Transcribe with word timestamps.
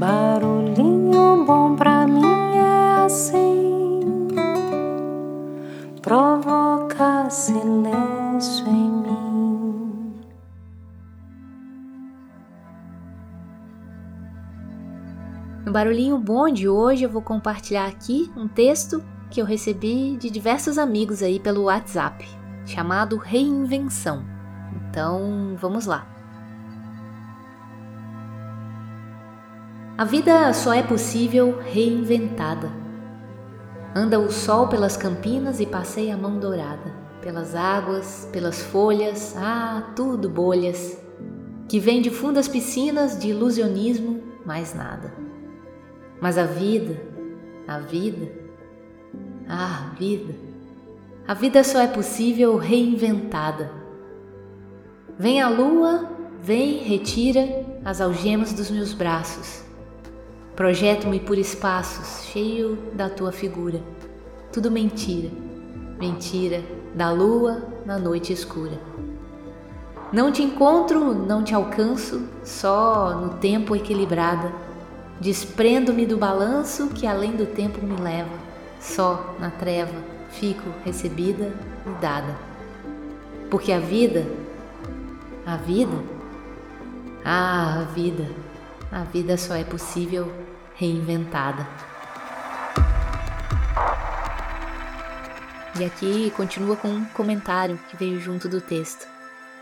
Barulhinho 0.00 1.44
bom 1.44 1.76
pra 1.76 2.06
mim 2.06 2.24
é 2.56 3.04
assim, 3.04 4.00
provoca 6.00 7.28
silêncio 7.28 8.66
em 8.66 8.90
mim. 8.90 10.14
No 15.66 15.70
Barulhinho 15.70 16.18
Bom 16.18 16.48
de 16.48 16.66
hoje 16.66 17.04
eu 17.04 17.10
vou 17.10 17.20
compartilhar 17.20 17.84
aqui 17.84 18.32
um 18.34 18.48
texto 18.48 19.04
que 19.30 19.38
eu 19.38 19.44
recebi 19.44 20.16
de 20.16 20.30
diversos 20.30 20.78
amigos 20.78 21.22
aí 21.22 21.38
pelo 21.38 21.64
WhatsApp, 21.64 22.26
chamado 22.64 23.18
Reinvenção. 23.18 24.24
Então, 24.74 25.58
vamos 25.60 25.84
lá. 25.84 26.09
A 30.00 30.04
vida 30.06 30.50
só 30.54 30.72
é 30.72 30.82
possível 30.82 31.58
reinventada. 31.60 32.72
Anda 33.94 34.18
o 34.18 34.32
sol 34.32 34.66
pelas 34.66 34.96
campinas 34.96 35.60
e 35.60 35.66
passeia 35.66 36.14
a 36.14 36.16
mão 36.16 36.38
dourada, 36.38 36.90
pelas 37.20 37.54
águas, 37.54 38.26
pelas 38.32 38.62
folhas, 38.62 39.34
ah, 39.36 39.92
tudo 39.94 40.30
bolhas, 40.30 40.96
que 41.68 41.78
vem 41.78 42.00
de 42.00 42.08
fundas 42.08 42.48
piscinas 42.48 43.18
de 43.18 43.28
ilusionismo, 43.28 44.22
mais 44.46 44.72
nada. 44.72 45.12
Mas 46.18 46.38
a 46.38 46.44
vida, 46.44 46.98
a 47.68 47.78
vida, 47.78 48.32
ah, 49.46 49.92
vida, 49.98 50.34
a 51.28 51.34
vida 51.34 51.62
só 51.62 51.78
é 51.78 51.86
possível 51.86 52.56
reinventada. 52.56 53.70
Vem 55.18 55.42
a 55.42 55.50
lua, 55.50 56.08
vem, 56.42 56.78
retira 56.78 57.66
as 57.84 58.00
algemas 58.00 58.54
dos 58.54 58.70
meus 58.70 58.94
braços 58.94 59.68
Projeto-me 60.54 61.20
por 61.20 61.38
espaços, 61.38 62.26
cheio 62.26 62.76
da 62.92 63.08
tua 63.08 63.32
figura. 63.32 63.80
Tudo 64.52 64.70
mentira, 64.70 65.30
mentira 65.98 66.62
da 66.94 67.10
lua 67.10 67.62
na 67.86 67.98
noite 67.98 68.32
escura. 68.32 68.78
Não 70.12 70.32
te 70.32 70.42
encontro, 70.42 71.14
não 71.14 71.44
te 71.44 71.54
alcanço, 71.54 72.28
só 72.44 73.14
no 73.14 73.38
tempo 73.38 73.76
equilibrada. 73.76 74.52
Desprendo-me 75.20 76.04
do 76.04 76.16
balanço 76.16 76.88
que 76.88 77.06
além 77.06 77.36
do 77.36 77.46
tempo 77.46 77.84
me 77.84 78.00
leva. 78.00 78.30
Só 78.80 79.36
na 79.38 79.50
treva 79.50 79.94
fico 80.30 80.68
recebida 80.84 81.52
e 81.86 81.90
dada. 82.00 82.34
Porque 83.50 83.72
a 83.72 83.78
vida, 83.78 84.26
a 85.46 85.56
vida, 85.56 85.96
ah, 87.24 87.80
a 87.80 87.84
vida, 87.92 88.26
a 88.90 89.04
vida 89.04 89.36
só 89.36 89.54
é 89.54 89.64
possível 89.64 90.32
reinventada. 90.74 91.66
E 95.78 95.84
aqui 95.84 96.32
continua 96.36 96.76
com 96.76 96.88
um 96.88 97.04
comentário 97.06 97.78
que 97.88 97.96
veio 97.96 98.20
junto 98.20 98.48
do 98.48 98.60
texto. 98.60 99.06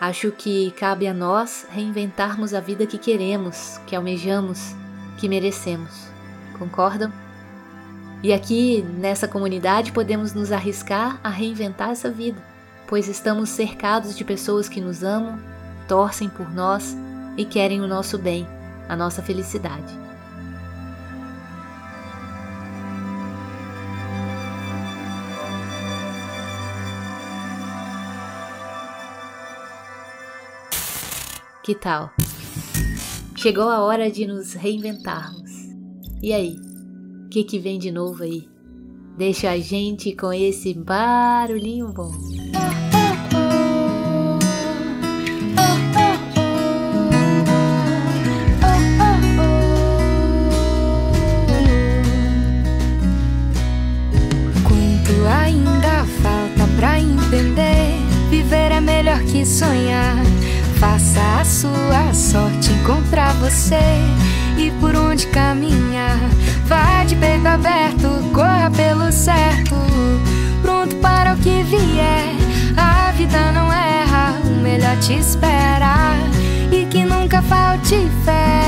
Acho 0.00 0.32
que 0.32 0.70
cabe 0.72 1.06
a 1.06 1.12
nós 1.12 1.66
reinventarmos 1.70 2.54
a 2.54 2.60
vida 2.60 2.86
que 2.86 2.96
queremos, 2.96 3.78
que 3.86 3.94
almejamos, 3.94 4.74
que 5.18 5.28
merecemos. 5.28 6.08
Concordam? 6.58 7.12
E 8.22 8.32
aqui 8.32 8.82
nessa 8.82 9.28
comunidade 9.28 9.92
podemos 9.92 10.32
nos 10.32 10.52
arriscar 10.52 11.20
a 11.22 11.28
reinventar 11.28 11.90
essa 11.90 12.10
vida, 12.10 12.42
pois 12.86 13.08
estamos 13.08 13.50
cercados 13.50 14.16
de 14.16 14.24
pessoas 14.24 14.68
que 14.68 14.80
nos 14.80 15.02
amam, 15.02 15.38
torcem 15.86 16.28
por 16.28 16.50
nós 16.52 16.96
e 17.36 17.44
querem 17.44 17.80
o 17.80 17.86
nosso 17.86 18.18
bem, 18.18 18.46
a 18.90 18.96
nossa 18.96 19.22
felicidade. 19.22 19.96
Que 31.62 31.72
tal? 31.76 32.10
Chegou 33.36 33.68
a 33.68 33.80
hora 33.80 34.10
de 34.10 34.26
nos 34.26 34.54
reinventarmos. 34.54 35.52
E 36.20 36.32
aí? 36.32 36.56
O 37.26 37.28
que, 37.28 37.44
que 37.44 37.60
vem 37.60 37.78
de 37.78 37.92
novo 37.92 38.24
aí? 38.24 38.48
Deixa 39.16 39.50
a 39.50 39.58
gente 39.58 40.16
com 40.16 40.32
esse 40.32 40.74
barulhinho 40.74 41.92
bom. 41.92 42.10
Que 59.40 59.46
sonhar. 59.46 60.16
Faça 60.78 61.20
a 61.40 61.44
sua 61.44 62.12
sorte 62.12 62.70
encontrar 62.72 63.32
você 63.34 63.80
e 64.58 64.70
por 64.72 64.94
onde 64.94 65.26
caminhar. 65.28 66.18
Vá 66.66 67.04
de 67.04 67.16
peito 67.16 67.46
aberto, 67.46 68.08
corra 68.34 68.70
pelo 68.70 69.10
certo, 69.10 69.76
pronto 70.62 70.94
para 70.96 71.34
o 71.34 71.36
que 71.38 71.62
vier. 71.62 72.34
A 72.76 73.12
vida 73.12 73.50
não 73.52 73.72
erra, 73.72 74.34
o 74.44 74.62
melhor 74.62 74.96
te 74.98 75.14
espera 75.14 76.16
e 76.70 76.84
que 76.84 77.04
nunca 77.04 77.40
falte 77.40 77.96
fé. 78.24 78.59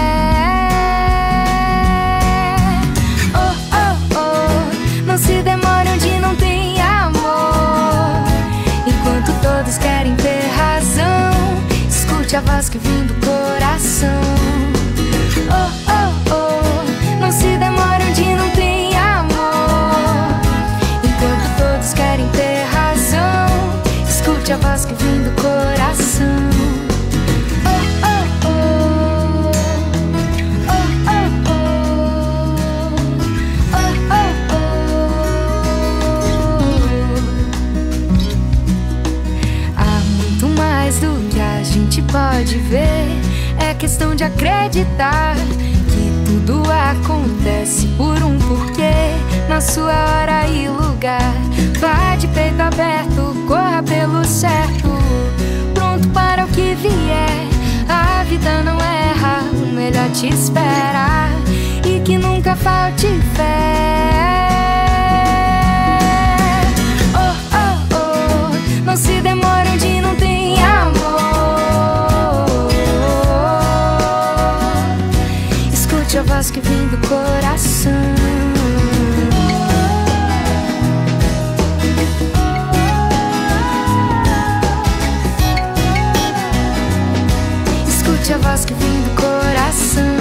Que 12.69 12.79
vem 12.79 13.07
do 13.07 13.15
coração. 13.15 14.21
Oh, 15.51 15.91
oh, 15.91 16.35
oh, 16.35 17.21
não 17.21 17.33
se 17.33 17.57
demore 17.59 18.05
onde 18.09 18.25
não 18.35 18.51
tem 18.51 18.97
amor. 18.97 20.41
Enquanto 21.03 21.57
todos 21.57 21.93
querem 21.93 22.29
ter 22.29 22.65
razão, 22.65 23.83
escute 24.09 24.53
a 24.53 24.57
voz 24.59 24.85
que 24.85 24.95
vem 24.95 25.23
do 25.23 25.31
coração. 25.43 26.53
Pode 42.13 42.59
ver, 42.59 43.09
é 43.59 43.73
questão 43.73 44.15
de 44.15 44.23
acreditar 44.23 45.35
que 45.35 46.13
tudo 46.27 46.63
acontece 46.71 47.87
por 47.97 48.23
um 48.23 48.39
porquê, 48.39 48.93
na 49.49 49.63
sua 49.63 49.93
hora 49.93 50.47
e 50.47 50.69
lugar. 50.69 51.35
Vá 51.81 52.15
de 52.17 52.29
peito 52.29 52.61
aberto, 52.61 53.35
corra 53.49 53.83
pelo 53.83 54.23
certo, 54.27 54.89
pronto 55.73 56.07
para 56.11 56.45
o 56.45 56.49
que 56.49 56.75
vier. 56.75 57.49
A 57.89 58.23
vida 58.25 58.63
não 58.63 58.79
erra, 58.79 59.41
o 59.51 59.75
melhor 59.75 60.11
te 60.11 60.29
espera 60.29 61.31
e 61.85 61.99
que 62.01 62.19
nunca 62.19 62.55
falte 62.55 63.07
fé. 63.35 63.62
Voz 76.43 76.51
que 76.51 76.61
vem 76.61 76.89
do 76.89 76.99
coração. 77.07 77.93
Escute 87.87 88.33
a 88.33 88.39
voz 88.39 88.65
que 88.65 88.75
vem 88.75 89.03
do 89.03 89.11
coração. 89.15 90.12